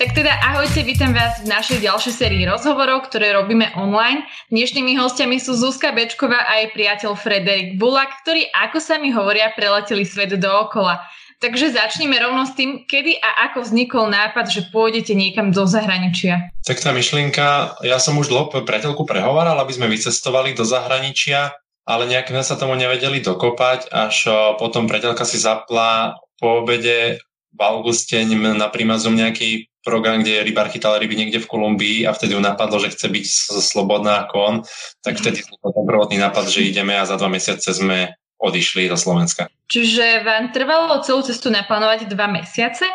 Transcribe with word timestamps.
Tak 0.00 0.16
teda 0.16 0.32
ahojte, 0.32 0.80
vítam 0.80 1.12
vás 1.12 1.44
v 1.44 1.52
našej 1.52 1.84
ďalšej 1.84 2.24
sérii 2.24 2.48
rozhovorov, 2.48 3.04
ktoré 3.04 3.36
robíme 3.36 3.68
online. 3.76 4.24
Dnešnými 4.48 4.96
hostiami 4.96 5.36
sú 5.36 5.52
Zuzka 5.52 5.92
Bečková 5.92 6.40
a 6.40 6.64
jej 6.64 6.72
priateľ 6.72 7.20
Frederik 7.20 7.76
Bulak, 7.76 8.08
ktorí, 8.24 8.48
ako 8.48 8.80
sa 8.80 8.96
mi 8.96 9.12
hovoria, 9.12 9.52
preleteli 9.52 10.08
svet 10.08 10.32
dookola. 10.40 11.04
Takže 11.44 11.76
začneme 11.76 12.16
rovno 12.16 12.48
s 12.48 12.56
tým, 12.56 12.88
kedy 12.88 13.20
a 13.20 13.52
ako 13.52 13.60
vznikol 13.60 14.08
nápad, 14.08 14.48
že 14.48 14.72
pôjdete 14.72 15.12
niekam 15.12 15.52
do 15.52 15.68
zahraničia. 15.68 16.48
Tak 16.64 16.80
tá 16.80 16.96
myšlienka, 16.96 17.76
ja 17.84 18.00
som 18.00 18.16
už 18.16 18.32
dlho 18.32 18.48
priateľku 18.64 19.04
prehovaral, 19.04 19.60
aby 19.60 19.76
sme 19.76 19.92
vycestovali 19.92 20.56
do 20.56 20.64
zahraničia, 20.64 21.52
ale 21.84 22.08
nejak 22.08 22.32
sme 22.32 22.40
sa 22.40 22.56
tomu 22.56 22.72
nevedeli 22.72 23.20
dokopať, 23.20 23.92
až 23.92 24.32
potom 24.56 24.88
priateľka 24.88 25.28
si 25.28 25.36
zapla 25.36 26.16
po 26.40 26.64
obede 26.64 27.20
v 27.50 27.60
auguste 27.60 28.16
na 28.30 28.68
Primazum 28.70 29.18
nejaký 29.18 29.70
program, 29.80 30.20
kde 30.20 30.44
rybár 30.44 30.68
chytal 30.68 31.00
ryby 31.00 31.16
niekde 31.16 31.40
v 31.40 31.48
Kolumbii 31.48 32.04
a 32.04 32.12
vtedy 32.12 32.36
ju 32.36 32.40
napadlo, 32.40 32.76
že 32.76 32.92
chce 32.92 33.08
byť 33.08 33.24
slobodná 33.64 34.28
ako 34.28 34.36
on, 34.38 34.56
tak 35.00 35.16
mhm. 35.16 35.20
vtedy 35.24 35.38
vznikol 35.40 35.70
ten 35.72 35.86
prvotný 35.88 36.16
nápad, 36.20 36.44
že 36.48 36.68
ideme 36.68 36.94
a 36.96 37.08
za 37.08 37.16
dva 37.16 37.28
mesiace 37.32 37.72
sme 37.72 38.14
odišli 38.40 38.88
do 38.88 38.96
Slovenska. 38.96 39.52
Čiže 39.68 40.24
vám 40.24 40.50
trvalo 40.50 41.04
celú 41.04 41.20
cestu 41.20 41.52
naplánovať 41.52 42.08
dva 42.08 42.26
mesiace? 42.26 42.88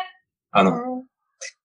Áno. 0.50 1.02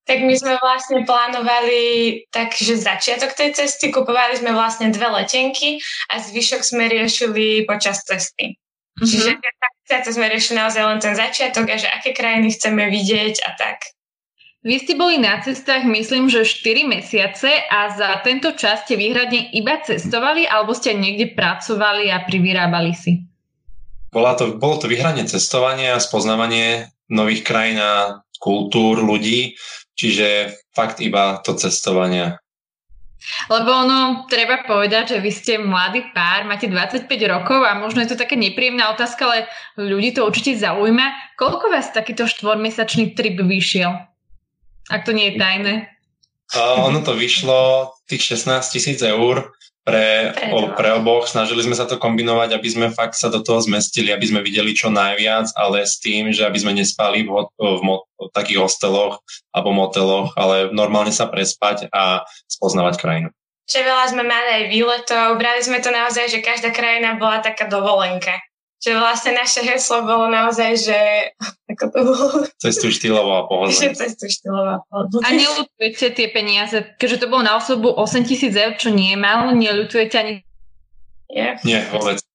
Tak 0.06 0.18
my 0.26 0.34
sme 0.34 0.58
vlastne 0.58 1.06
plánovali 1.06 2.26
takže 2.34 2.78
začiatok 2.78 3.38
tej 3.38 3.54
cesty, 3.54 3.94
kupovali 3.94 4.38
sme 4.38 4.52
vlastne 4.54 4.90
dve 4.90 5.08
letenky 5.08 5.78
a 6.10 6.18
zvyšok 6.18 6.62
sme 6.66 6.90
riešili 6.90 7.64
počas 7.70 8.02
cesty. 8.06 8.58
Mm-hmm. 8.98 9.08
Čiže 9.08 9.32
tak 9.40 9.74
sme 10.00 10.32
riešili 10.32 10.56
naozaj 10.64 10.80
len 10.80 11.00
ten 11.04 11.12
začiatok 11.12 11.68
a 11.68 11.76
že 11.76 11.92
aké 11.92 12.16
krajiny 12.16 12.56
chceme 12.56 12.88
vidieť 12.88 13.44
a 13.44 13.50
tak. 13.60 13.92
Vy 14.62 14.78
ste 14.78 14.94
boli 14.94 15.18
na 15.18 15.42
cestách, 15.42 15.90
myslím, 15.90 16.30
že 16.30 16.46
4 16.46 16.86
mesiace 16.86 17.50
a 17.66 17.90
za 17.98 18.22
tento 18.22 18.54
čas 18.54 18.86
ste 18.86 18.94
výhradne 18.94 19.50
iba 19.58 19.82
cestovali 19.82 20.46
alebo 20.46 20.78
ste 20.78 20.94
niekde 20.94 21.34
pracovali 21.34 22.14
a 22.14 22.22
privyrábali 22.22 22.94
si? 22.94 23.26
Bola 24.14 24.38
to, 24.38 24.62
bolo 24.62 24.78
to 24.78 24.86
vyhranie 24.86 25.26
cestovanie 25.26 25.90
a 25.90 25.98
spoznávanie 25.98 26.94
nových 27.10 27.42
krajín 27.42 27.82
a 27.82 28.22
kultúr, 28.38 29.02
ľudí, 29.02 29.58
čiže 29.98 30.54
fakt 30.78 31.02
iba 31.02 31.42
to 31.42 31.58
cestovanie. 31.58 32.41
Lebo 33.50 33.70
ono, 33.86 34.26
treba 34.26 34.66
povedať, 34.66 35.16
že 35.16 35.18
vy 35.22 35.32
ste 35.32 35.54
mladý 35.62 36.10
pár, 36.12 36.46
máte 36.50 36.66
25 36.66 37.06
rokov 37.30 37.62
a 37.62 37.78
možno 37.78 38.02
je 38.02 38.14
to 38.14 38.18
taká 38.18 38.34
nepríjemná 38.34 38.90
otázka, 38.90 39.30
ale 39.30 39.38
ľudí 39.78 40.18
to 40.18 40.26
určite 40.26 40.58
zaujíma. 40.58 41.38
Koľko 41.38 41.70
vás 41.70 41.94
takýto 41.94 42.26
štvormesačný 42.26 43.14
trip 43.14 43.38
vyšiel? 43.38 43.94
Ak 44.90 45.06
to 45.06 45.14
nie 45.14 45.34
je 45.34 45.38
tajné. 45.38 45.74
Uh, 46.52 46.92
ono 46.92 47.00
to 47.00 47.16
vyšlo 47.16 47.94
tých 48.12 48.36
16 48.36 48.76
tisíc 48.76 49.00
eur 49.00 49.56
pre, 49.88 50.36
o, 50.52 50.76
pre 50.76 50.94
oboch. 50.94 51.26
Snažili 51.26 51.64
sme 51.66 51.74
sa 51.74 51.90
to 51.90 51.98
kombinovať, 51.98 52.54
aby 52.54 52.68
sme 52.70 52.88
fakt 52.94 53.18
sa 53.18 53.34
do 53.34 53.42
toho 53.42 53.64
zmestili, 53.64 54.14
aby 54.14 54.26
sme 54.28 54.46
videli 54.46 54.76
čo 54.76 54.94
najviac, 54.94 55.50
ale 55.58 55.88
s 55.88 55.98
tým, 55.98 56.30
že 56.30 56.46
aby 56.46 56.58
sme 56.60 56.78
nespali 56.78 57.26
v, 57.26 57.32
v, 57.32 57.62
v, 57.82 57.84
takých 58.32 58.64
hosteloch 58.64 59.24
alebo 59.52 59.76
moteloch, 59.76 60.36
ale 60.40 60.72
normálne 60.72 61.12
sa 61.12 61.28
prespať 61.28 61.92
a 61.92 62.24
spoznávať 62.48 62.96
krajinu. 63.00 63.30
Že 63.68 63.88
veľa 63.88 64.06
sme 64.12 64.24
mali 64.28 64.50
aj 64.52 64.64
výletov, 64.68 65.40
brali 65.40 65.62
sme 65.64 65.80
to 65.80 65.94
naozaj, 65.94 66.28
že 66.28 66.44
každá 66.44 66.76
krajina 66.76 67.16
bola 67.16 67.40
taká 67.40 67.72
dovolenka 67.72 68.36
že 68.82 68.98
vlastne 68.98 69.38
naše 69.38 69.62
heslo 69.62 70.02
bolo 70.02 70.26
naozaj, 70.26 70.74
že 70.74 70.98
ako 71.70 71.86
to 71.94 72.00
bolo? 72.02 72.26
Cestuj 72.58 72.98
štýlovo 72.98 73.32
a 73.38 73.42
pohodlne. 73.46 73.94
Štýlovo 74.26 74.70
a 74.74 74.80
pohodlne. 74.90 75.22
A 75.22 75.30
neľutujete 75.38 76.18
tie 76.18 76.28
peniaze, 76.34 76.98
keďže 76.98 77.22
to 77.22 77.28
bolo 77.30 77.46
na 77.46 77.62
osobu 77.62 77.94
8 77.94 78.26
tisíc 78.26 78.58
eur, 78.58 78.74
čo 78.82 78.90
nie 78.90 79.14
je 79.14 79.20
málo, 79.22 79.54
neľutujete 79.54 80.16
ani... 80.18 80.34
Yeah. 81.30 81.62
Nie, 81.62 81.86
vôbec. 81.94 82.26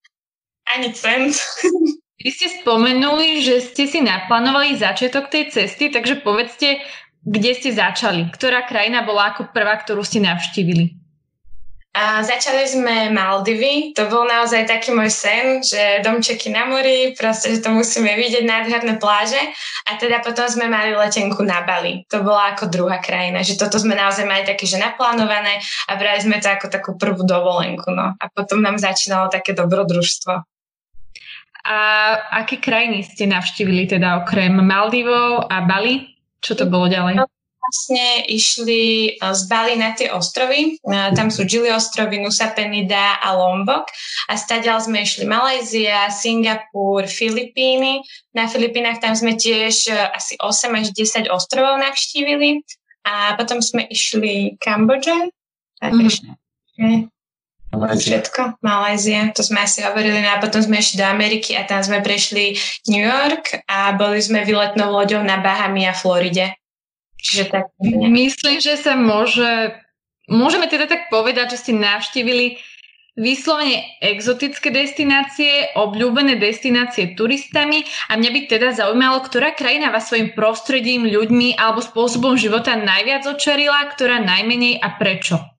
Ani 0.71 0.95
cent. 0.95 1.35
Vy 2.17 2.31
ste 2.33 2.49
spomenuli, 2.65 3.45
že 3.45 3.61
ste 3.61 3.85
si 3.85 4.01
naplánovali 4.01 4.73
začiatok 4.81 5.29
tej 5.29 5.53
cesty, 5.53 5.93
takže 5.93 6.25
povedzte, 6.25 6.81
kde 7.27 7.51
ste 7.53 7.77
začali? 7.77 8.33
Ktorá 8.33 8.65
krajina 8.65 9.05
bola 9.05 9.35
ako 9.35 9.53
prvá, 9.53 9.77
ktorú 9.77 10.01
ste 10.01 10.25
navštívili? 10.25 10.97
A 11.97 12.21
začali 12.21 12.69
sme 12.69 13.09
Maldivy, 13.09 13.97
to 13.97 14.05
bol 14.13 14.29
naozaj 14.29 14.69
taký 14.69 14.93
môj 14.93 15.09
sen, 15.09 15.65
že 15.65 16.05
domčeky 16.05 16.53
na 16.53 16.69
mori, 16.69 17.17
proste, 17.17 17.57
že 17.57 17.65
to 17.65 17.73
musíme 17.73 18.13
vidieť, 18.13 18.45
nádherné 18.45 19.01
pláže. 19.01 19.41
A 19.89 19.97
teda 19.97 20.21
potom 20.21 20.45
sme 20.45 20.69
mali 20.69 20.93
letenku 20.93 21.41
na 21.41 21.65
Bali. 21.65 22.05
To 22.13 22.21
bola 22.21 22.53
ako 22.53 22.69
druhá 22.69 23.01
krajina, 23.01 23.41
že 23.41 23.57
toto 23.57 23.81
sme 23.81 23.97
naozaj 23.97 24.29
mali 24.29 24.45
také, 24.45 24.69
že 24.69 24.77
naplánované 24.77 25.57
a 25.89 25.97
brali 25.97 26.21
sme 26.21 26.37
to 26.37 26.53
ako 26.53 26.69
takú 26.69 26.91
prvú 27.01 27.25
dovolenku. 27.25 27.89
No. 27.89 28.13
A 28.13 28.25
potom 28.29 28.61
nám 28.61 28.77
začínalo 28.77 29.33
také 29.33 29.57
dobrodružstvo. 29.57 30.56
A 31.67 31.79
aké 32.47 32.63
krajiny 32.63 33.03
ste 33.03 33.27
navštívili 33.27 33.91
teda 33.91 34.23
okrem 34.23 34.55
Maldivov 34.55 35.51
a 35.51 35.67
Bali? 35.67 36.15
Čo 36.39 36.63
to 36.63 36.65
bolo 36.71 36.87
ďalej? 36.87 37.27
vlastne 37.67 38.23
išli 38.31 39.15
e, 39.19 39.35
z 39.35 39.43
Bali 39.51 39.75
na 39.75 39.91
tie 39.93 40.15
ostrovy. 40.15 40.79
E, 40.79 40.95
tam 41.19 41.35
sú 41.35 41.43
Gili 41.43 41.67
ostrovy, 41.75 42.23
Nusa 42.23 42.55
Penida 42.55 43.19
a 43.19 43.35
Lombok. 43.35 43.91
A 44.31 44.39
stadiaľ 44.39 44.87
sme 44.87 45.03
išli 45.03 45.27
Malajzia, 45.27 46.07
Singapur, 46.15 47.11
Filipíny. 47.11 48.07
Na 48.31 48.47
Filipínach 48.47 49.03
tam 49.03 49.19
sme 49.19 49.35
tiež 49.35 49.91
e, 49.91 49.99
asi 50.15 50.39
8 50.39 50.79
až 50.79 50.95
10 50.95 51.27
ostrovov 51.27 51.83
navštívili. 51.83 52.63
A 53.07 53.35
potom 53.35 53.59
sme 53.59 53.87
išli 53.91 54.55
Kambodža. 54.63 55.27
Mm-hmm. 55.83 56.07
ešte 56.09 56.31
Všetko, 57.75 58.63
Malajzia, 58.63 59.35
to 59.37 59.43
sme 59.43 59.67
asi 59.67 59.83
hovorili. 59.85 60.23
No 60.23 60.39
a 60.39 60.41
potom 60.41 60.63
sme 60.63 60.81
išli 60.81 61.03
do 61.03 61.07
Ameriky 61.07 61.59
a 61.59 61.67
tam 61.67 61.83
sme 61.83 62.01
prešli 62.01 62.57
New 62.89 63.03
York 63.03 63.67
a 63.69 63.93
boli 63.99 64.23
sme 64.23 64.47
výletnou 64.47 64.89
loďou 64.89 65.21
na 65.21 65.43
Bahami 65.43 65.85
a 65.85 65.93
Floride. 65.93 66.57
Čiže 67.21 67.45
tak... 67.53 67.65
Myslím, 67.83 68.63
že 68.63 68.79
sa 68.79 68.95
môže... 68.97 69.77
Môžeme 70.27 70.67
teda 70.67 70.91
tak 70.91 71.07
povedať, 71.11 71.55
že 71.55 71.61
ste 71.63 71.73
navštívili 71.75 72.59
vyslovene 73.17 73.97
exotické 74.05 74.69
destinácie, 74.69 75.73
obľúbené 75.73 76.37
destinácie 76.37 77.17
turistami 77.17 77.87
a 78.13 78.21
mňa 78.21 78.31
by 78.31 78.41
teda 78.45 78.69
zaujímalo, 78.77 79.25
ktorá 79.25 79.57
krajina 79.57 79.89
vás 79.89 80.13
svojim 80.13 80.37
prostredím, 80.37 81.09
ľuďmi 81.09 81.57
alebo 81.57 81.81
spôsobom 81.81 82.37
života 82.37 82.77
najviac 82.77 83.25
očarila, 83.25 83.89
ktorá 83.97 84.21
najmenej 84.21 84.85
a 84.85 85.01
prečo? 85.01 85.56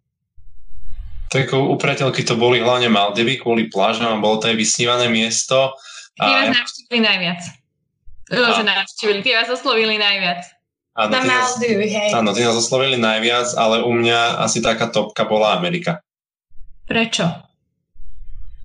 Tak 1.27 1.51
u 1.51 1.75
priateľky 1.75 2.23
to 2.23 2.39
boli 2.39 2.63
hlavne 2.63 2.87
Maldivy 2.87 3.35
kvôli 3.39 3.67
plážam 3.67 4.07
a 4.07 4.23
bolo 4.23 4.39
to 4.39 4.47
aj 4.47 4.55
vysnívané 4.55 5.11
miesto. 5.11 5.75
Tie 6.15 6.23
vás 6.23 6.55
navštívili 6.55 6.99
najviac. 7.03 7.41
Že 8.31 8.63
navštívili, 8.63 9.19
tie 9.23 9.33
vás 9.35 9.49
oslovili 9.51 9.95
najviac. 9.99 10.43
Áno, 10.97 11.11
na 11.13 11.21
Maldivy, 11.21 11.87
hej. 11.93 12.09
Áno, 12.15 12.33
ty 12.33 12.41
nás 12.41 12.57
oslovili 12.57 12.97
najviac, 12.97 13.53
ale 13.53 13.85
u 13.85 13.91
mňa 13.93 14.41
asi 14.41 14.65
taká 14.65 14.89
topka 14.89 15.29
bola 15.29 15.53
Amerika. 15.53 16.01
Prečo? 16.89 17.27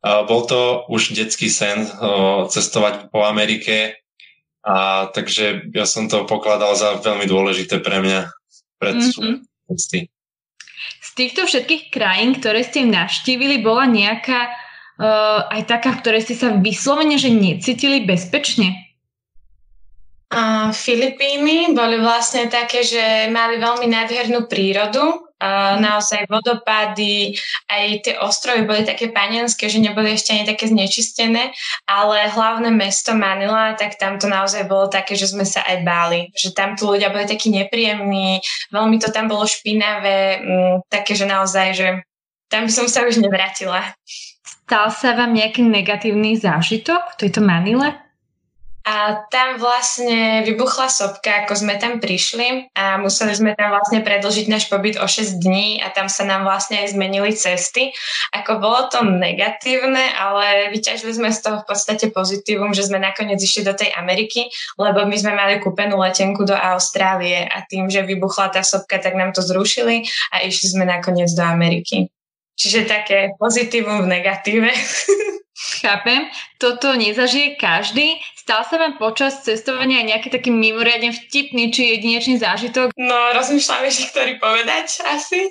Uh, 0.02 0.26
bol 0.26 0.46
to 0.48 0.88
už 0.90 1.14
detský 1.14 1.52
sen 1.52 1.86
uh, 1.86 2.48
cestovať 2.50 3.12
po 3.12 3.22
Amerike, 3.22 4.02
a 4.62 5.06
takže 5.10 5.74
ja 5.74 5.82
som 5.82 6.06
to 6.06 6.22
pokladal 6.22 6.78
za 6.78 7.02
veľmi 7.02 7.26
dôležité 7.26 7.82
pre 7.82 7.98
mňa 7.98 8.30
pred 8.78 8.94
mm-hmm. 8.98 9.42
cesty. 9.74 10.06
Z 11.02 11.08
týchto 11.18 11.44
všetkých 11.44 11.92
krajín, 11.92 12.38
ktoré 12.38 12.64
ste 12.64 12.86
navštívili, 12.88 13.60
bola 13.60 13.88
nejaká 13.88 14.48
uh, 14.48 15.50
aj 15.50 15.68
taká, 15.68 15.96
v 15.96 16.00
ktorej 16.00 16.22
ste 16.28 16.34
sa 16.38 16.48
vyslovene, 16.56 17.16
že 17.20 17.32
necítili 17.32 18.04
bezpečne? 18.04 18.92
A 20.32 20.72
Filipíny 20.72 21.76
boli 21.76 22.00
vlastne 22.00 22.48
také, 22.48 22.80
že 22.80 23.28
mali 23.28 23.60
veľmi 23.60 23.84
nádhernú 23.84 24.48
prírodu, 24.48 25.31
naozaj 25.82 26.30
vodopády, 26.30 27.34
aj 27.66 27.84
tie 28.06 28.14
ostrovy 28.22 28.62
boli 28.62 28.86
také 28.86 29.10
panenské, 29.10 29.66
že 29.66 29.82
neboli 29.82 30.14
ešte 30.14 30.32
ani 30.32 30.44
také 30.46 30.70
znečistené, 30.70 31.50
ale 31.88 32.30
hlavné 32.30 32.70
mesto 32.70 33.12
Manila, 33.16 33.74
tak 33.74 33.98
tam 33.98 34.22
to 34.22 34.30
naozaj 34.30 34.64
bolo 34.70 34.86
také, 34.86 35.18
že 35.18 35.30
sme 35.30 35.42
sa 35.42 35.66
aj 35.66 35.82
báli, 35.82 36.20
že 36.32 36.54
tam 36.54 36.78
tu 36.78 36.86
ľudia 36.86 37.10
boli 37.10 37.26
takí 37.26 37.50
nepríjemní, 37.50 38.38
veľmi 38.70 38.96
to 39.02 39.10
tam 39.10 39.26
bolo 39.26 39.42
špinavé, 39.48 40.42
mm, 40.42 40.74
také, 40.86 41.18
že 41.18 41.26
naozaj, 41.26 41.68
že 41.74 41.88
tam 42.46 42.68
som 42.68 42.84
sa 42.86 43.08
už 43.08 43.18
nevrátila. 43.18 43.96
Stal 44.44 44.92
sa 44.92 45.16
vám 45.16 45.32
nejaký 45.32 45.64
negatívny 45.64 46.36
zážitok 46.38 47.16
v 47.16 47.18
tejto 47.26 47.40
Manile? 47.40 47.96
A 48.82 49.26
tam 49.30 49.62
vlastne 49.62 50.42
vybuchla 50.42 50.90
sopka, 50.90 51.46
ako 51.46 51.54
sme 51.54 51.78
tam 51.78 52.02
prišli 52.02 52.74
a 52.74 52.98
museli 52.98 53.30
sme 53.30 53.54
tam 53.54 53.70
vlastne 53.70 54.02
predlžiť 54.02 54.46
náš 54.50 54.66
pobyt 54.66 54.98
o 54.98 55.06
6 55.06 55.38
dní 55.38 55.78
a 55.78 55.94
tam 55.94 56.10
sa 56.10 56.26
nám 56.26 56.42
vlastne 56.42 56.82
aj 56.82 56.98
zmenili 56.98 57.30
cesty. 57.30 57.94
Ako 58.34 58.58
bolo 58.58 58.90
to 58.90 59.06
negatívne, 59.06 60.02
ale 60.18 60.74
vyťažili 60.74 61.14
sme 61.14 61.30
z 61.30 61.40
toho 61.46 61.62
v 61.62 61.68
podstate 61.70 62.10
pozitívum, 62.10 62.74
že 62.74 62.90
sme 62.90 62.98
nakoniec 62.98 63.38
išli 63.38 63.62
do 63.62 63.74
tej 63.74 63.94
Ameriky, 63.94 64.50
lebo 64.74 65.06
my 65.06 65.14
sme 65.14 65.32
mali 65.38 65.62
kúpenú 65.62 66.02
letenku 66.02 66.42
do 66.42 66.58
Austrálie 66.58 67.46
a 67.46 67.62
tým, 67.62 67.86
že 67.86 68.02
vybuchla 68.02 68.50
tá 68.50 68.66
sopka, 68.66 68.98
tak 68.98 69.14
nám 69.14 69.30
to 69.30 69.46
zrušili 69.46 70.02
a 70.34 70.42
išli 70.42 70.74
sme 70.74 70.82
nakoniec 70.82 71.30
do 71.30 71.46
Ameriky. 71.46 72.10
Čiže 72.58 72.90
také 72.90 73.18
pozitívum 73.38 74.04
v 74.04 74.10
negatíve. 74.10 74.70
Chápem, 75.80 76.28
toto 76.60 76.92
nezažije 76.92 77.56
každý. 77.56 78.20
Stal 78.36 78.66
sa 78.66 78.76
vám 78.76 79.00
počas 79.00 79.40
cestovania 79.46 80.02
aj 80.02 80.06
nejaký 80.12 80.28
taký 80.28 80.50
mimoriadne 80.52 81.14
vtipný 81.14 81.72
či 81.72 81.96
jedinečný 81.96 82.36
zážitok? 82.42 82.92
No, 82.98 83.18
rozmýšľam 83.32 83.88
ešte, 83.88 84.12
ktorý 84.12 84.32
povedať 84.42 85.00
asi. 85.08 85.48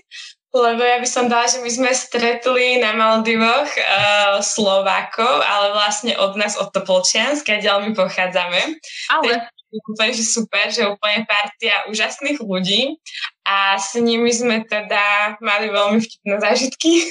Lebo 0.52 0.84
ja 0.84 1.00
by 1.00 1.08
som 1.08 1.32
dala, 1.32 1.48
že 1.48 1.64
my 1.64 1.72
sme 1.72 1.92
stretli 1.96 2.84
na 2.84 2.92
Maldivoch 2.92 3.72
uh, 3.72 4.44
Slovákov, 4.44 5.40
ale 5.48 5.72
vlastne 5.72 6.12
od 6.20 6.36
nás, 6.36 6.60
od 6.60 6.76
Topolčiansk, 6.76 7.48
kde 7.48 7.72
my 7.72 7.96
pochádzame. 7.96 8.76
Ale 9.16 9.48
úplne, 9.72 10.12
že 10.12 10.28
super, 10.28 10.68
že 10.68 10.92
úplne 10.92 11.24
partia 11.24 11.88
úžasných 11.88 12.44
ľudí 12.44 13.00
a 13.48 13.80
s 13.80 13.96
nimi 13.96 14.28
sme 14.36 14.68
teda 14.68 15.40
mali 15.40 15.72
veľmi 15.72 16.04
vtipné 16.04 16.36
zážitky. 16.44 17.08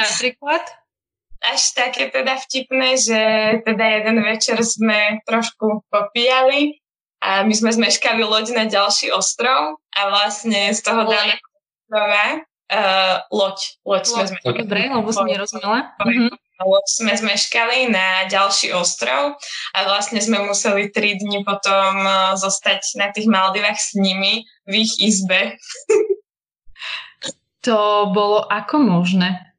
Napríklad? 0.00 0.64
Až 1.40 1.60
také 1.72 2.12
teda 2.12 2.36
vtipné, 2.36 3.00
že 3.00 3.20
teda 3.64 3.84
jeden 4.00 4.20
večer 4.20 4.60
sme 4.60 5.24
trošku 5.24 5.88
popíjali 5.88 6.80
a 7.20 7.44
my 7.44 7.52
sme 7.52 7.72
zmeškali 7.72 8.24
loď 8.24 8.56
na 8.56 8.64
ďalší 8.68 9.12
ostrov 9.12 9.80
a 9.92 10.00
vlastne 10.08 10.72
z 10.72 10.80
toho 10.80 11.04
ostrova 11.08 12.44
uh, 12.70 13.16
loď, 13.32 13.58
loď 13.84 14.04
sme 14.06 14.24
zmeškali. 14.30 14.58
Dobre, 14.64 14.80
lebo 14.88 15.10
som 15.10 15.26
nerozumela. 15.26 15.92
Mhm. 16.00 16.32
Loď 16.60 16.86
sme 16.92 17.12
zmeškali 17.16 17.88
na 17.88 18.28
ďalší 18.28 18.76
ostrov 18.76 19.40
a 19.72 19.78
vlastne 19.88 20.20
sme 20.20 20.44
museli 20.44 20.92
tri 20.92 21.16
dni 21.16 21.40
potom 21.40 22.04
uh, 22.04 22.36
zostať 22.36 23.00
na 23.00 23.08
tých 23.08 23.32
Maldivách 23.32 23.80
s 23.80 23.96
nimi 23.96 24.44
v 24.68 24.72
ich 24.84 25.00
izbe. 25.00 25.56
to 27.64 28.12
bolo 28.12 28.44
ako 28.44 28.76
možné? 28.76 29.56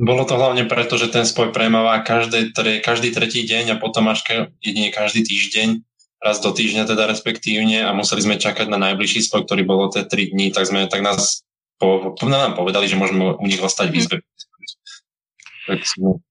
Bolo 0.00 0.24
to 0.24 0.40
hlavne 0.40 0.64
preto, 0.64 0.96
že 0.96 1.12
ten 1.12 1.28
spoj 1.28 1.52
premáva 1.52 2.00
každý, 2.00 2.56
každý 2.80 3.12
tretí 3.12 3.44
deň 3.44 3.76
a 3.76 3.80
potom 3.80 4.08
až 4.08 4.24
jedine 4.64 4.88
každý 4.88 5.20
týždeň, 5.28 5.84
raz 6.24 6.40
do 6.40 6.48
týždňa 6.56 6.88
teda 6.88 7.04
respektívne 7.04 7.84
a 7.84 7.92
museli 7.92 8.24
sme 8.24 8.40
čakať 8.40 8.72
na 8.72 8.80
najbližší 8.80 9.28
spoj, 9.28 9.44
ktorý 9.44 9.68
bolo 9.68 9.92
tie 9.92 10.08
3 10.08 10.32
dní, 10.32 10.56
tak 10.56 10.64
sme 10.64 10.88
tak 10.88 11.04
nás 11.04 11.44
po, 11.76 12.16
po, 12.16 12.24
nám 12.28 12.56
povedali, 12.56 12.88
že 12.88 12.96
môžeme 12.96 13.36
u 13.36 13.44
nich 13.44 13.60
ostať 13.60 13.92
v 13.92 13.96
izbe. 14.00 14.16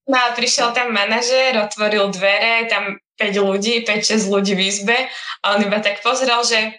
No 0.10 0.18
a 0.18 0.33
prišiel 0.33 0.74
tam 0.74 0.89
manažer, 0.89 1.54
otvoril 1.57 2.10
dvere, 2.10 2.66
tam 2.69 2.98
5 3.21 3.38
ľudí, 3.38 3.86
5-6 3.86 4.33
ľudí 4.33 4.57
v 4.57 4.66
izbe 4.66 4.98
a 5.45 5.57
on 5.57 5.62
iba 5.62 5.77
tak 5.77 6.01
pozrel, 6.01 6.42
že 6.42 6.74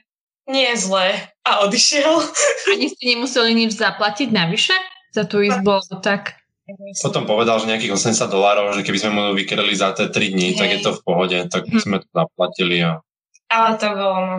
nie 0.50 0.66
je 0.75 0.76
zlé 0.82 1.31
a 1.46 1.62
odišiel. 1.66 2.10
Ani 2.75 2.90
ste 2.90 3.14
nemuseli 3.14 3.54
nič 3.54 3.78
zaplatiť 3.78 4.34
navyše 4.34 4.75
za 5.14 5.26
tú 5.26 5.42
izbu, 5.42 5.82
tak 6.02 6.39
potom 7.02 7.25
povedal, 7.26 7.58
že 7.58 7.70
nejakých 7.70 7.94
80 7.96 8.31
dolárov, 8.31 8.75
že 8.76 8.84
keby 8.87 8.99
sme 8.99 9.11
mu 9.12 9.22
vykrili 9.32 9.75
za 9.76 9.94
tie 9.94 10.08
3 10.08 10.34
dní, 10.34 10.55
Hej. 10.55 10.58
tak 10.58 10.69
je 10.72 10.81
to 10.81 10.90
v 10.96 11.00
pohode, 11.05 11.38
tak 11.50 11.67
hm. 11.67 11.81
sme 11.81 11.96
to 12.02 12.08
zaplatili 12.12 12.82
a 12.84 13.00
ale 13.50 13.82
to 13.82 13.87
bolo... 13.90 14.14
No. 14.14 14.37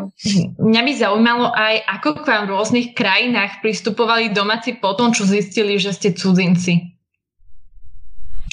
Mňa 0.71 0.81
by 0.87 0.91
zaujímalo 0.95 1.51
aj, 1.51 1.83
ako 1.99 2.23
k 2.23 2.31
vám 2.31 2.43
v 2.47 2.53
rôznych 2.55 2.87
krajinách 2.95 3.59
pristupovali 3.59 4.31
domáci 4.31 4.79
po 4.79 4.95
tom, 4.95 5.11
čo 5.11 5.27
zistili, 5.27 5.75
že 5.75 5.91
ste 5.91 6.15
cudzinci. 6.15 6.95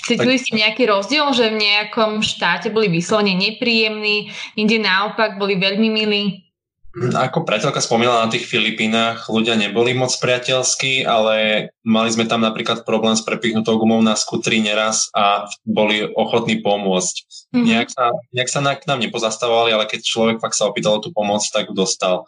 Cítili 0.03 0.35
tak... 0.35 0.43
ste 0.43 0.53
nejaký 0.59 0.83
rozdiel, 0.91 1.31
že 1.31 1.55
v 1.55 1.63
nejakom 1.63 2.27
štáte 2.27 2.75
boli 2.75 2.91
vyslovene 2.91 3.39
nepríjemní, 3.39 4.35
inde 4.59 4.83
naopak 4.83 5.39
boli 5.39 5.55
veľmi 5.55 5.89
milí? 5.95 6.48
Ako 6.99 7.47
priateľka 7.47 7.79
spomínala 7.79 8.27
na 8.27 8.33
tých 8.33 8.49
Filipínach, 8.49 9.31
ľudia 9.31 9.55
neboli 9.55 9.95
moc 9.95 10.11
priateľskí, 10.19 11.07
ale 11.07 11.69
mali 11.87 12.09
sme 12.11 12.27
tam 12.27 12.43
napríklad 12.43 12.83
problém 12.83 13.15
s 13.15 13.23
prepichnutou 13.23 13.79
gumou 13.79 14.03
na 14.03 14.19
skutri 14.19 14.59
neraz 14.59 15.13
a 15.15 15.47
boli 15.63 16.03
ochotní 16.05 16.59
pomôcť. 16.65 17.15
Mm-hmm. 17.55 17.65
Nejak 17.65 17.89
sa, 17.93 18.05
nejak 18.35 18.51
sa 18.51 18.61
na, 18.61 18.73
k 18.75 18.89
nám 18.89 19.01
nepozastavovali, 19.05 19.71
ale 19.75 19.85
keď 19.87 20.01
človek 20.03 20.37
fakt 20.43 20.59
sa 20.59 20.67
opýtal 20.67 20.99
o 20.99 21.03
tú 21.03 21.15
pomoc, 21.15 21.45
tak 21.49 21.71
ju 21.71 21.75
dostal. 21.77 22.27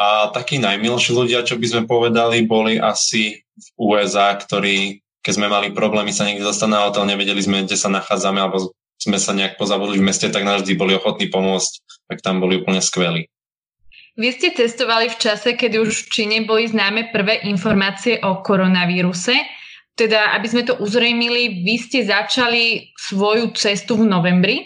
A 0.00 0.32
takí 0.32 0.56
najmilší 0.56 1.12
ľudia, 1.12 1.44
čo 1.44 1.60
by 1.60 1.66
sme 1.68 1.82
povedali, 1.84 2.48
boli 2.48 2.80
asi 2.80 3.44
v 3.44 3.68
USA, 3.76 4.32
ktorí, 4.32 5.04
keď 5.20 5.32
sme 5.36 5.52
mali 5.52 5.76
problémy 5.76 6.08
sa 6.10 6.24
niekde 6.24 6.46
dostať 6.46 6.68
na 6.72 6.88
hotel, 6.88 7.04
nevedeli 7.04 7.44
sme, 7.44 7.68
kde 7.68 7.76
sa 7.76 7.92
nachádzame, 7.92 8.40
alebo 8.40 8.72
sme 9.00 9.16
sa 9.16 9.32
nejak 9.32 9.56
pozabudli 9.56 9.96
v 10.00 10.06
meste, 10.08 10.28
tak 10.28 10.44
nás 10.44 10.64
vždy 10.64 10.76
boli 10.76 10.92
ochotní 10.96 11.28
pomôcť, 11.32 11.72
tak 12.12 12.20
tam 12.20 12.40
boli 12.40 12.60
úplne 12.60 12.84
skvelí. 12.84 13.28
Vy 14.18 14.28
ste 14.34 14.48
testovali 14.50 15.06
v 15.06 15.16
čase, 15.20 15.54
keď 15.54 15.86
už 15.86 16.06
v 16.06 16.10
Číne 16.10 16.36
boli 16.42 16.66
známe 16.66 17.14
prvé 17.14 17.46
informácie 17.46 18.18
o 18.24 18.42
koronavíruse. 18.42 19.38
Teda, 19.94 20.34
aby 20.34 20.46
sme 20.48 20.62
to 20.66 20.80
uzrejmili, 20.80 21.62
vy 21.62 21.74
ste 21.76 22.02
začali 22.02 22.90
svoju 22.96 23.52
cestu 23.54 24.00
v 24.00 24.08
novembri. 24.08 24.56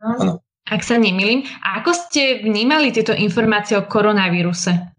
Áno. 0.00 0.42
Ak 0.68 0.84
sa 0.84 1.00
nemýlim. 1.00 1.48
A 1.64 1.80
ako 1.80 1.96
ste 1.96 2.44
vnímali 2.44 2.92
tieto 2.92 3.16
informácie 3.16 3.78
o 3.78 3.88
koronavíruse? 3.88 4.97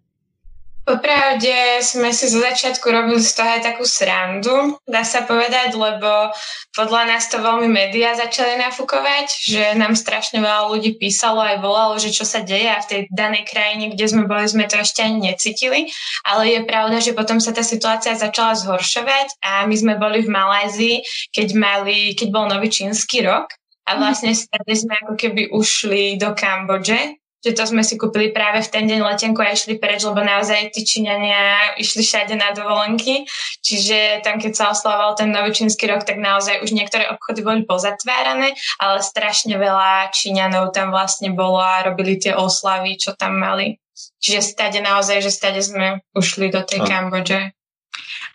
Popravde 0.89 1.85
sme 1.85 2.09
si 2.09 2.25
zo 2.25 2.41
začiatku 2.41 2.89
robili 2.89 3.21
z 3.21 3.37
toho 3.37 3.45
aj 3.45 3.61
takú 3.61 3.85
srandu, 3.85 4.73
dá 4.89 5.05
sa 5.05 5.21
povedať, 5.21 5.77
lebo 5.77 6.33
podľa 6.73 7.13
nás 7.13 7.29
to 7.29 7.37
veľmi 7.37 7.69
médiá 7.69 8.17
začali 8.17 8.57
nafúkovať, 8.57 9.27
že 9.29 9.63
nám 9.77 9.93
strašne 9.93 10.41
veľa 10.41 10.65
ľudí 10.65 10.97
písalo 10.97 11.45
aj 11.45 11.61
volalo, 11.61 12.01
že 12.01 12.09
čo 12.09 12.25
sa 12.25 12.41
deje 12.41 12.73
a 12.73 12.81
v 12.81 12.89
tej 12.89 13.01
danej 13.13 13.45
krajine, 13.45 13.93
kde 13.93 14.05
sme 14.09 14.25
boli, 14.25 14.49
sme 14.49 14.65
to 14.65 14.81
ešte 14.81 15.05
ani 15.05 15.29
necítili, 15.29 15.93
ale 16.25 16.57
je 16.57 16.65
pravda, 16.65 16.97
že 16.97 17.13
potom 17.13 17.37
sa 17.37 17.53
tá 17.53 17.61
situácia 17.61 18.17
začala 18.17 18.57
zhoršovať 18.57 19.45
a 19.45 19.69
my 19.69 19.75
sme 19.77 19.93
boli 20.01 20.25
v 20.25 20.33
Malézii, 20.33 21.05
keď, 21.29 21.53
mali, 21.53 22.17
keď 22.17 22.33
bol 22.33 22.49
nový 22.49 22.65
čínsky 22.65 23.21
rok 23.21 23.53
a 23.85 23.93
mhm. 23.93 23.99
vlastne 24.01 24.33
sme 24.65 24.93
ako 25.05 25.13
keby 25.13 25.53
ušli 25.53 26.17
do 26.17 26.33
Kambodže 26.33 27.13
že 27.39 27.55
to 27.55 27.63
sme 27.63 27.83
si 27.83 27.95
kúpili 27.95 28.35
práve 28.35 28.59
v 28.59 28.71
ten 28.71 28.83
deň 28.83 28.99
letenku 28.99 29.39
a 29.39 29.55
išli 29.55 29.79
preč, 29.79 30.03
lebo 30.03 30.19
naozaj 30.19 30.75
tí 30.75 30.83
Číňania 30.83 31.75
išli 31.79 32.03
všade 32.03 32.35
na 32.35 32.51
dovolenky. 32.51 33.23
Čiže 33.63 34.23
tam, 34.27 34.43
keď 34.43 34.51
sa 34.55 34.65
oslavoval 34.75 35.15
ten 35.15 35.31
nový 35.31 35.55
čínsky 35.55 35.87
rok, 35.87 36.03
tak 36.03 36.19
naozaj 36.19 36.59
už 36.63 36.75
niektoré 36.75 37.07
obchody 37.07 37.39
boli 37.43 37.61
pozatvárané, 37.63 38.55
ale 38.79 38.99
strašne 38.99 39.55
veľa 39.55 40.11
Číňanov 40.11 40.75
tam 40.75 40.91
vlastne 40.91 41.31
bolo 41.31 41.63
a 41.63 41.83
robili 41.87 42.19
tie 42.19 42.35
oslavy, 42.35 42.99
čo 42.99 43.15
tam 43.15 43.39
mali. 43.39 43.79
Čiže 44.19 44.55
stade 44.55 44.79
naozaj, 44.79 45.23
že 45.23 45.31
stade 45.31 45.59
sme 45.63 46.03
ušli 46.15 46.51
do 46.51 46.63
tej 46.63 46.83
Kambodže. 46.87 47.58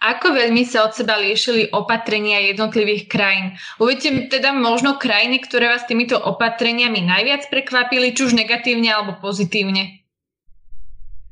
Ako 0.02 0.34
veľmi 0.34 0.66
sa 0.66 0.86
od 0.86 0.96
seba 0.96 1.18
liešili 1.20 1.70
opatrenia 1.70 2.42
jednotlivých 2.50 3.06
krajín? 3.06 3.54
Uvedte 3.78 4.30
teda 4.32 4.50
možno 4.54 4.98
krajiny, 4.98 5.42
ktoré 5.42 5.70
vás 5.70 5.86
týmito 5.86 6.18
opatreniami 6.18 7.04
najviac 7.04 7.46
prekvapili, 7.52 8.16
či 8.16 8.26
už 8.26 8.32
negatívne 8.34 8.90
alebo 8.90 9.18
pozitívne? 9.20 10.04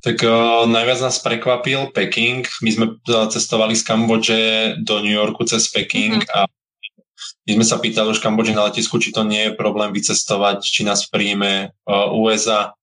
Tak 0.02 0.18
uh, 0.26 0.66
najviac 0.66 0.98
nás 0.98 1.22
prekvapil 1.22 1.94
Peking. 1.94 2.42
My 2.66 2.70
sme 2.74 2.86
cestovali 3.06 3.78
z 3.78 3.86
Kambodže 3.86 4.40
do 4.82 4.98
New 4.98 5.14
Yorku 5.14 5.46
cez 5.46 5.70
Peking 5.70 6.18
mm-hmm. 6.18 6.34
a 6.34 6.50
my 7.46 7.52
sme 7.58 7.66
sa 7.66 7.78
pýtali 7.78 8.10
už 8.10 8.18
Kambodži 8.18 8.54
na 8.54 8.66
letisku, 8.66 8.98
či 8.98 9.14
to 9.14 9.22
nie 9.22 9.50
je 9.50 9.58
problém 9.58 9.94
vycestovať, 9.94 10.62
či 10.66 10.82
nás 10.82 11.06
príjme 11.06 11.70
uh, 11.86 12.10
USA. 12.18 12.74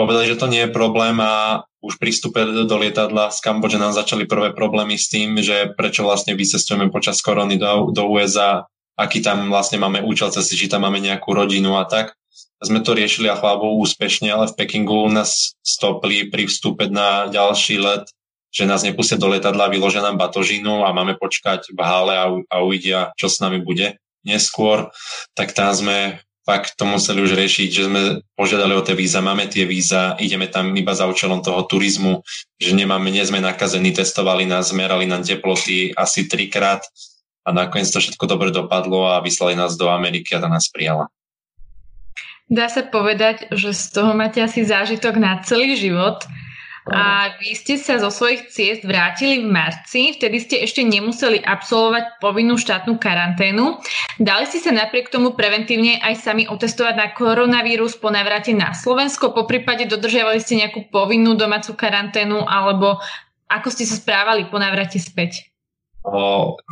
Povedali, 0.00 0.32
že 0.32 0.40
to 0.40 0.48
nie 0.48 0.64
je 0.64 0.72
problém 0.72 1.20
a 1.20 1.60
už 1.84 2.00
pri 2.00 2.08
vstupe 2.08 2.40
do 2.64 2.76
lietadla 2.80 3.28
z 3.28 3.44
Kambodže 3.44 3.76
nám 3.76 3.92
začali 3.92 4.24
prvé 4.24 4.56
problémy 4.56 4.96
s 4.96 5.12
tým, 5.12 5.36
že 5.44 5.76
prečo 5.76 6.08
vlastne 6.08 6.32
vycestujeme 6.32 6.88
počas 6.88 7.20
korony 7.20 7.60
do, 7.60 7.92
do 7.92 8.08
USA, 8.08 8.64
aký 8.96 9.20
tam 9.20 9.52
vlastne 9.52 9.76
máme 9.76 10.00
účel 10.00 10.32
cesty, 10.32 10.56
či 10.56 10.72
tam 10.72 10.88
máme 10.88 11.04
nejakú 11.04 11.36
rodinu 11.36 11.76
a 11.76 11.84
tak. 11.84 12.16
Sme 12.64 12.80
to 12.80 12.96
riešili 12.96 13.28
a 13.28 13.36
chvábou 13.36 13.76
úspešne, 13.76 14.32
ale 14.32 14.48
v 14.48 14.56
Pekingu 14.56 15.04
nás 15.12 15.52
stopli 15.60 16.32
pri 16.32 16.48
vstupe 16.48 16.88
na 16.88 17.28
ďalší 17.28 17.76
let, 17.76 18.08
že 18.48 18.64
nás 18.64 18.80
nepustia 18.80 19.20
do 19.20 19.28
lietadla, 19.28 19.68
vyložia 19.68 20.00
nám 20.00 20.16
batožinu 20.16 20.80
a 20.88 20.96
máme 20.96 21.20
počkať 21.20 21.76
v 21.76 21.80
hále 21.84 22.16
a, 22.16 22.24
a 22.48 22.56
uvidia, 22.64 23.12
čo 23.20 23.28
s 23.28 23.36
nami 23.44 23.60
bude 23.60 24.00
neskôr, 24.24 24.88
tak 25.36 25.52
tam 25.52 25.76
sme 25.76 26.24
fakt 26.50 26.74
to 26.74 26.82
museli 26.82 27.22
už 27.22 27.38
riešiť, 27.38 27.68
že 27.70 27.86
sme 27.86 28.02
požiadali 28.34 28.74
o 28.74 28.82
tie 28.82 28.98
víza, 28.98 29.22
máme 29.22 29.46
tie 29.46 29.62
víza, 29.62 30.18
ideme 30.18 30.50
tam 30.50 30.74
iba 30.74 30.90
za 30.90 31.06
účelom 31.06 31.46
toho 31.46 31.62
turizmu, 31.62 32.26
že 32.58 32.74
nemáme, 32.74 33.06
nie 33.14 33.22
sme 33.22 33.38
nakazení, 33.38 33.94
testovali 33.94 34.50
nás, 34.50 34.74
zmerali 34.74 35.06
nám 35.06 35.22
teploty 35.22 35.94
asi 35.94 36.26
trikrát 36.26 36.82
a 37.46 37.54
nakoniec 37.54 37.86
to 37.94 38.02
všetko 38.02 38.26
dobre 38.26 38.50
dopadlo 38.50 39.14
a 39.14 39.22
vyslali 39.22 39.54
nás 39.54 39.78
do 39.78 39.86
Ameriky 39.86 40.34
a 40.34 40.42
tá 40.42 40.50
nás 40.50 40.66
prijala. 40.66 41.06
dá 42.50 42.66
sa 42.66 42.82
povedať, 42.82 43.46
že 43.54 43.70
z 43.70 43.94
toho 43.94 44.10
máte 44.18 44.42
asi 44.42 44.66
zážitok 44.66 45.22
na 45.22 45.38
celý 45.46 45.78
život. 45.78 46.26
A 46.88 47.36
vy 47.36 47.52
ste 47.52 47.76
sa 47.76 48.00
zo 48.00 48.08
svojich 48.08 48.48
ciest 48.48 48.88
vrátili 48.88 49.44
v 49.44 49.52
marci, 49.52 50.16
vtedy 50.16 50.40
ste 50.40 50.56
ešte 50.64 50.80
nemuseli 50.80 51.44
absolvovať 51.44 52.24
povinnú 52.24 52.56
štátnu 52.56 52.96
karanténu. 52.96 53.76
Dali 54.16 54.44
ste 54.48 54.64
sa 54.64 54.72
napriek 54.72 55.12
tomu 55.12 55.36
preventívne 55.36 56.00
aj 56.00 56.24
sami 56.24 56.48
otestovať 56.48 56.94
na 56.96 57.12
koronavírus 57.12 58.00
po 58.00 58.08
navrate 58.08 58.56
na 58.56 58.72
Slovensko, 58.72 59.36
po 59.36 59.44
prípade 59.44 59.84
dodržiavali 59.84 60.40
ste 60.40 60.64
nejakú 60.64 60.88
povinnú 60.88 61.36
domácu 61.36 61.76
karanténu 61.76 62.48
alebo 62.48 62.96
ako 63.52 63.68
ste 63.68 63.84
sa 63.84 64.00
správali 64.00 64.48
po 64.48 64.56
navrate 64.56 64.96
späť? 64.96 65.52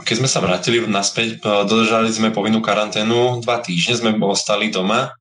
Keď 0.09 0.15
sme 0.25 0.29
sa 0.31 0.41
vrátili 0.41 0.81
naspäť, 0.88 1.45
dodržali 1.45 2.09
sme 2.09 2.33
povinnú 2.33 2.65
karanténu, 2.65 3.45
dva 3.45 3.61
týždne 3.61 4.00
sme 4.00 4.11
ostali 4.25 4.73
doma 4.73 5.12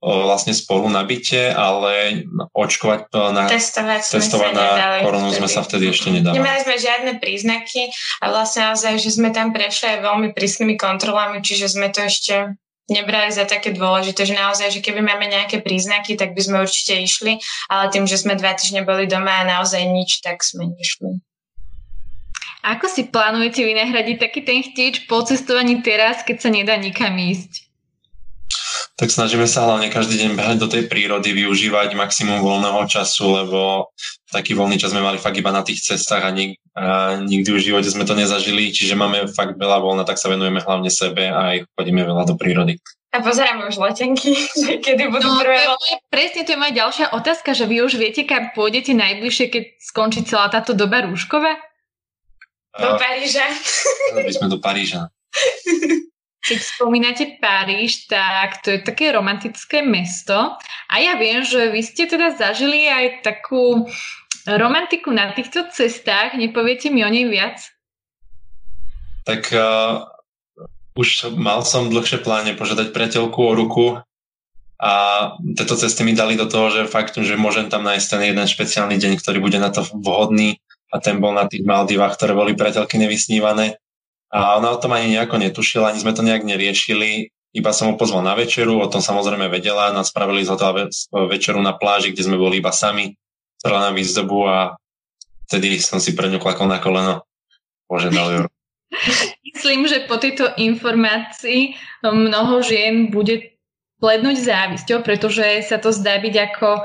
vlastne 0.00 0.56
spolu 0.56 0.88
na 0.88 1.04
byte, 1.04 1.52
ale 1.52 2.24
očkovať 2.56 3.12
na, 3.36 3.44
testovať, 3.52 4.00
testovať 4.00 4.52
na 4.56 4.66
koronu 5.04 5.28
sme 5.28 5.44
sa 5.44 5.60
vtedy 5.60 5.92
ešte 5.92 6.08
nedávali. 6.08 6.40
Nemali 6.40 6.60
sme 6.64 6.76
žiadne 6.80 7.12
príznaky 7.20 7.92
a 8.24 8.32
vlastne 8.32 8.72
naozaj, 8.72 8.96
že 8.96 9.12
sme 9.12 9.28
tam 9.28 9.52
prešli 9.52 9.96
aj 9.96 9.98
veľmi 10.00 10.28
prísnymi 10.32 10.80
kontrolami, 10.80 11.44
čiže 11.44 11.76
sme 11.76 11.92
to 11.92 12.00
ešte 12.08 12.56
nebrali 12.90 13.30
za 13.30 13.44
také 13.44 13.76
dôležité, 13.76 14.26
že 14.26 14.34
naozaj, 14.34 14.72
že 14.72 14.80
keby 14.82 15.04
máme 15.04 15.30
nejaké 15.30 15.62
príznaky, 15.62 16.16
tak 16.16 16.34
by 16.34 16.42
sme 16.42 16.56
určite 16.64 16.96
išli, 16.98 17.38
ale 17.70 17.92
tým, 17.92 18.08
že 18.08 18.18
sme 18.18 18.34
dva 18.34 18.56
týždne 18.56 18.82
boli 18.82 19.06
doma 19.06 19.44
a 19.44 19.48
naozaj 19.48 19.84
nič, 19.84 20.24
tak 20.24 20.42
sme 20.42 20.72
nešli. 20.74 21.22
Ako 22.60 22.92
si 22.92 23.08
plánujete 23.08 23.64
vynahradiť 23.64 24.16
taký 24.20 24.40
ten 24.44 24.60
chtič 24.60 25.08
po 25.08 25.24
cestovaní 25.24 25.80
teraz, 25.80 26.20
keď 26.20 26.36
sa 26.44 26.48
nedá 26.52 26.76
nikam 26.76 27.16
ísť? 27.16 27.69
Tak 29.00 29.08
snažíme 29.08 29.48
sa 29.48 29.64
hlavne 29.64 29.88
každý 29.88 30.20
deň 30.20 30.36
behať 30.36 30.56
do 30.60 30.68
tej 30.68 30.84
prírody, 30.84 31.32
využívať 31.32 31.96
maximum 31.96 32.44
voľného 32.44 32.84
času, 32.84 33.32
lebo 33.32 33.88
taký 34.28 34.52
voľný 34.52 34.76
čas 34.76 34.92
sme 34.92 35.00
mali 35.00 35.16
fakt 35.16 35.40
iba 35.40 35.48
na 35.48 35.64
tých 35.64 35.80
cestách 35.80 36.20
a, 36.20 36.28
nik- 36.28 36.60
a 36.76 37.16
nikdy 37.16 37.48
v 37.48 37.64
živote 37.64 37.88
sme 37.88 38.04
to 38.04 38.12
nezažili, 38.12 38.68
čiže 38.68 39.00
máme 39.00 39.24
fakt 39.32 39.56
veľa 39.56 39.80
voľna, 39.80 40.04
tak 40.04 40.20
sa 40.20 40.28
venujeme 40.28 40.60
hlavne 40.60 40.92
sebe 40.92 41.32
a 41.32 41.56
aj 41.56 41.56
chodíme 41.80 42.04
veľa 42.04 42.28
do 42.28 42.36
prírody. 42.36 42.76
A 43.16 43.24
pozeráme 43.24 43.72
už 43.72 43.80
letenky, 43.80 44.36
kedy 44.84 45.08
budú 45.08 45.32
no, 45.32 45.40
prvé... 45.40 45.64
To 45.64 45.80
je, 45.80 45.96
presne, 46.12 46.44
to 46.44 46.52
je 46.52 46.60
moja 46.60 46.76
ďalšia 46.76 47.06
otázka, 47.16 47.56
že 47.56 47.64
vy 47.64 47.80
už 47.80 47.96
viete, 47.96 48.28
kam 48.28 48.52
pôjdete 48.52 48.92
najbližšie, 48.92 49.46
keď 49.48 49.64
skončí 49.80 50.28
celá 50.28 50.52
táto 50.52 50.76
doba 50.76 51.08
rúšková? 51.08 51.56
Do 52.76 53.00
Paríža. 53.00 53.48
by 54.28 54.32
sme 54.36 54.46
do 54.52 54.60
Paríža. 54.60 55.08
Keď 56.40 56.58
spomínate 56.58 57.36
Paríž, 57.36 58.08
tak 58.08 58.64
to 58.64 58.72
je 58.72 58.80
také 58.80 59.12
romantické 59.12 59.84
mesto. 59.84 60.56
A 60.88 60.94
ja 60.96 61.20
viem, 61.20 61.44
že 61.44 61.68
vy 61.68 61.84
ste 61.84 62.08
teda 62.08 62.32
zažili 62.32 62.88
aj 62.88 63.20
takú 63.20 63.84
romantiku 64.48 65.12
na 65.12 65.36
týchto 65.36 65.68
cestách. 65.68 66.36
Nepoviete 66.40 66.88
mi 66.88 67.04
o 67.04 67.10
nej 67.12 67.28
viac? 67.28 67.60
Tak 69.28 69.52
uh, 69.52 70.08
už 70.96 71.36
mal 71.36 71.60
som 71.60 71.92
dlhšie 71.92 72.24
pláne 72.24 72.56
požiadať 72.56 72.92
priateľku 72.92 73.40
o 73.40 73.52
ruku 73.52 73.86
a 74.80 74.92
tieto 75.56 75.76
cesty 75.76 76.08
mi 76.08 76.16
dali 76.16 76.40
do 76.40 76.48
toho, 76.48 76.72
že 76.72 76.88
fakt, 76.88 77.16
že 77.20 77.36
môžem 77.36 77.68
tam 77.68 77.84
nájsť 77.84 78.06
ten 78.16 78.22
jeden 78.32 78.46
špeciálny 78.48 78.96
deň, 78.96 79.12
ktorý 79.20 79.38
bude 79.44 79.60
na 79.60 79.68
to 79.68 79.84
vhodný 79.84 80.56
a 80.88 81.00
ten 81.00 81.20
bol 81.20 81.36
na 81.36 81.44
tých 81.48 81.64
Maldivách, 81.64 82.16
ktoré 82.16 82.32
boli 82.32 82.56
priateľky 82.56 82.96
nevysnívané. 82.96 83.79
A 84.30 84.56
ona 84.62 84.70
o 84.70 84.78
tom 84.78 84.94
ani 84.94 85.18
nejako 85.18 85.42
netušila, 85.42 85.90
ani 85.90 86.00
sme 86.00 86.14
to 86.14 86.22
nejak 86.22 86.46
neriešili. 86.46 87.34
Iba 87.50 87.74
som 87.74 87.90
ho 87.90 87.98
pozval 87.98 88.22
na 88.22 88.38
večeru, 88.38 88.78
o 88.78 88.86
tom 88.86 89.02
samozrejme 89.02 89.50
vedela, 89.50 89.90
nás 89.90 90.14
spravili 90.14 90.46
z 90.46 90.54
hotela 90.54 90.86
večeru 91.10 91.58
na 91.58 91.74
pláži, 91.74 92.14
kde 92.14 92.30
sme 92.30 92.38
boli 92.38 92.62
iba 92.62 92.70
sami, 92.70 93.18
celá 93.58 93.82
nám 93.82 93.98
výzdobu 93.98 94.46
a 94.46 94.78
vtedy 95.50 95.82
som 95.82 95.98
si 95.98 96.14
pre 96.14 96.30
ňu 96.30 96.38
klakol 96.38 96.70
na 96.70 96.78
koleno, 96.78 97.26
požiadal 97.90 98.28
ju. 98.38 98.42
Myslím, 99.42 99.90
že 99.90 100.06
po 100.06 100.18
tejto 100.18 100.46
informácii 100.58 101.74
mnoho 102.06 102.62
žien 102.62 103.10
bude 103.10 103.49
plednúť 104.00 104.40
závisťou, 104.40 105.04
pretože 105.04 105.44
sa 105.68 105.76
to 105.76 105.92
zdá 105.92 106.16
byť 106.18 106.34
ako 106.50 106.68
e, 106.72 106.82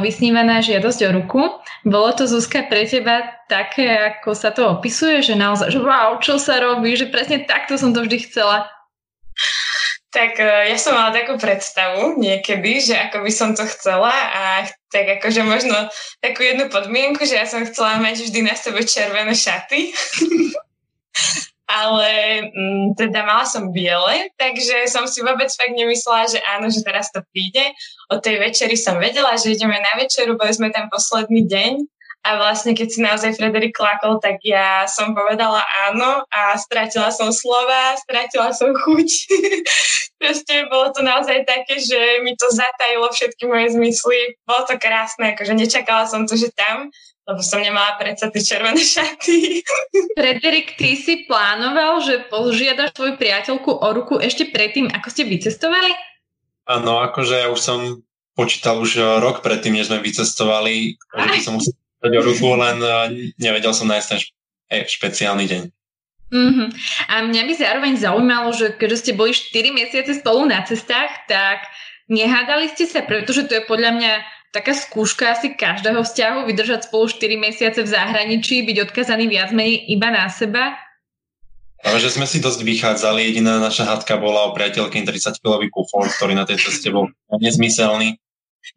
vysnívaná 0.00 0.62
žiadosť 0.62 1.00
o 1.06 1.10
ruku. 1.10 1.42
Bolo 1.82 2.14
to, 2.14 2.30
Zuzka, 2.30 2.70
pre 2.70 2.86
teba 2.86 3.26
také, 3.50 3.90
ako 3.90 4.32
sa 4.32 4.54
to 4.54 4.70
opisuje, 4.70 5.26
že 5.26 5.34
naozaj, 5.34 5.74
že 5.74 5.82
wow, 5.82 6.22
čo 6.22 6.38
sa 6.38 6.62
robí, 6.62 6.94
že 6.94 7.10
presne 7.10 7.42
takto 7.42 7.74
som 7.74 7.90
to 7.90 8.06
vždy 8.06 8.30
chcela? 8.30 8.70
Tak 10.14 10.38
e, 10.38 10.70
ja 10.70 10.78
som 10.78 10.94
mala 10.94 11.10
takú 11.10 11.34
predstavu 11.34 12.14
niekedy, 12.22 12.78
že 12.78 12.94
ako 13.10 13.26
by 13.26 13.32
som 13.34 13.58
to 13.58 13.66
chcela 13.66 14.14
a 14.14 14.70
tak 14.94 15.18
akože 15.18 15.42
možno 15.42 15.74
takú 16.22 16.46
jednu 16.46 16.70
podmienku, 16.70 17.26
že 17.26 17.42
ja 17.42 17.46
som 17.48 17.66
chcela 17.66 17.98
mať 17.98 18.30
vždy 18.30 18.40
na 18.46 18.54
sebe 18.54 18.86
červené 18.86 19.34
šaty. 19.34 19.90
ale 21.72 22.08
m, 22.44 22.52
mm, 22.52 22.86
teda 23.00 23.24
mala 23.24 23.48
som 23.48 23.72
biele, 23.72 24.28
takže 24.36 24.92
som 24.92 25.08
si 25.08 25.24
vôbec 25.24 25.48
fakt 25.48 25.72
nemyslela, 25.72 26.28
že 26.28 26.38
áno, 26.44 26.68
že 26.68 26.84
teraz 26.84 27.08
to 27.08 27.24
príde. 27.32 27.72
O 28.12 28.20
tej 28.20 28.36
večeri 28.36 28.76
som 28.76 29.00
vedela, 29.00 29.32
že 29.40 29.56
ideme 29.56 29.80
na 29.80 29.96
večeru, 29.96 30.36
boli 30.36 30.52
sme 30.52 30.68
tam 30.68 30.92
posledný 30.92 31.48
deň 31.48 31.72
a 32.22 32.38
vlastne 32.38 32.78
keď 32.78 32.88
si 32.88 33.02
naozaj 33.02 33.34
Frederik 33.34 33.74
klakol, 33.74 34.22
tak 34.22 34.38
ja 34.46 34.86
som 34.86 35.10
povedala 35.10 35.58
áno 35.90 36.22
a 36.30 36.54
stratila 36.54 37.10
som 37.10 37.34
slova, 37.34 37.98
stratila 37.98 38.54
som 38.54 38.70
chuť. 38.70 39.08
Proste 40.22 40.70
bolo 40.70 40.94
to 40.94 41.02
naozaj 41.02 41.42
také, 41.42 41.82
že 41.82 42.22
mi 42.22 42.38
to 42.38 42.46
zatajilo 42.54 43.10
všetky 43.10 43.42
moje 43.50 43.74
zmysly. 43.74 44.38
Bolo 44.46 44.62
to 44.70 44.78
krásne, 44.78 45.34
akože 45.34 45.58
nečakala 45.58 46.06
som 46.06 46.22
to, 46.30 46.38
že 46.38 46.54
tam 46.54 46.94
lebo 47.22 47.38
som 47.38 47.62
nemala 47.62 47.94
predsa 48.02 48.34
tie 48.34 48.42
červené 48.42 48.82
šaty. 48.82 49.62
Frederik, 50.18 50.74
ty 50.74 50.98
si 50.98 51.22
plánoval, 51.30 52.02
že 52.02 52.26
požiadaš 52.26 52.98
tvoju 52.98 53.14
priateľku 53.14 53.70
o 53.70 53.88
ruku 53.94 54.18
ešte 54.18 54.50
predtým, 54.50 54.90
ako 54.90 55.06
ste 55.06 55.22
vycestovali? 55.30 55.94
Áno, 56.66 56.98
akože 56.98 57.46
ja 57.46 57.48
už 57.50 57.60
som 57.62 58.02
počítal 58.34 58.82
už 58.82 59.22
rok 59.22 59.38
predtým, 59.38 59.78
než 59.78 59.90
sme 59.90 60.02
vycestovali, 60.02 60.98
že 60.98 61.26
by 61.30 61.40
som 61.42 61.54
musel 61.62 61.78
o 62.02 62.22
ruku, 62.26 62.46
len 62.58 62.76
eh, 62.82 63.32
nevedel 63.38 63.70
som 63.70 63.86
nájsť 63.86 64.08
ten 64.10 64.20
špeciálny 64.88 65.46
deň. 65.46 65.62
Mm-hmm. 66.32 66.68
A 67.12 67.14
mňa 67.28 67.42
by 67.44 67.52
zároveň 67.60 67.92
zaujímalo, 68.00 68.56
že 68.56 68.72
keďže 68.72 68.98
ste 69.04 69.12
boli 69.12 69.36
4 69.36 69.52
mesiace 69.68 70.16
spolu 70.16 70.48
na 70.48 70.64
cestách, 70.64 71.12
tak 71.28 71.68
nehádali 72.08 72.72
ste 72.72 72.88
sa, 72.88 73.04
pretože 73.04 73.44
to 73.44 73.60
je 73.60 73.68
podľa 73.68 73.92
mňa 74.00 74.12
taká 74.48 74.72
skúška 74.72 75.36
asi 75.36 75.52
každého 75.52 76.00
vzťahu, 76.00 76.48
vydržať 76.48 76.88
spolu 76.88 77.04
4 77.08 77.36
mesiace 77.36 77.80
v 77.84 77.92
zahraničí, 77.92 78.64
byť 78.64 78.76
odkazaný 78.88 79.28
viac 79.28 79.52
menej 79.52 79.92
iba 79.92 80.08
na 80.08 80.32
seba. 80.32 80.72
Ale 81.82 81.98
že 81.98 82.14
sme 82.14 82.24
si 82.24 82.38
dosť 82.38 82.64
vychádzali, 82.64 83.26
jediná 83.26 83.58
naša 83.58 83.84
hadka 83.84 84.16
bola 84.16 84.48
o 84.48 84.54
priateľky 84.54 85.02
30-kilový 85.04 85.68
kufor, 85.68 86.06
ktorý 86.08 86.32
na 86.32 86.48
tej 86.48 86.64
ceste 86.64 86.88
bol 86.88 87.12
nezmyselný. 87.44 88.21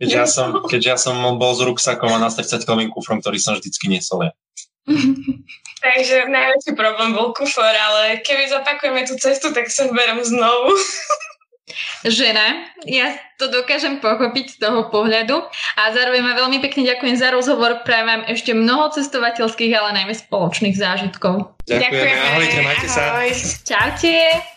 Keďže 0.02 0.18
ja 0.18 0.28
som, 0.28 0.48
keďže 0.66 0.90
ja 0.90 0.98
som 1.00 1.16
bol 1.40 1.54
s 1.56 1.62
ruksakom 1.62 2.12
a 2.12 2.20
na 2.20 2.28
30-kilovým 2.28 2.92
kufrom, 2.92 3.22
ktorý 3.22 3.38
som 3.40 3.56
vždycky 3.56 3.88
nesol 3.88 4.28
ja. 4.28 4.34
Takže 5.86 6.26
najväčší 6.30 6.72
problém 6.74 7.14
bol 7.14 7.30
kufor, 7.38 7.70
ale 7.70 8.22
keby 8.26 8.50
zapakujeme 8.50 9.06
tú 9.06 9.14
cestu, 9.22 9.54
tak 9.54 9.70
sa 9.70 9.86
berem 9.94 10.22
znovu. 10.26 10.74
žena. 12.06 12.70
Ja 12.86 13.18
to 13.42 13.50
dokážem 13.50 13.98
pochopiť 14.00 14.58
z 14.58 14.58
toho 14.62 14.88
pohľadu 14.94 15.42
a 15.76 15.84
zároveň 15.92 16.22
ma 16.22 16.34
veľmi 16.38 16.62
pekne 16.62 16.86
ďakujem 16.86 17.18
za 17.18 17.34
rozhovor. 17.34 17.82
Prajem 17.82 18.08
vám 18.08 18.24
ešte 18.30 18.54
mnoho 18.54 18.94
cestovateľských, 18.94 19.74
ale 19.74 19.98
najmä 20.04 20.14
spoločných 20.14 20.78
zážitkov. 20.78 21.58
Ďakujem. 21.66 22.16
Ahojte, 22.16 22.60
majte 22.62 22.88
sa. 22.88 23.04
Čaute. 23.66 24.55